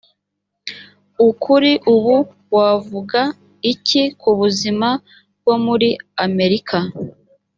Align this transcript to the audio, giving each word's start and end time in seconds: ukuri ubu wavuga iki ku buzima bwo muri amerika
ukuri 1.29 1.71
ubu 1.93 2.15
wavuga 2.57 3.21
iki 3.71 4.01
ku 4.19 4.29
buzima 4.39 4.89
bwo 5.39 5.55
muri 5.65 5.89
amerika 6.25 6.77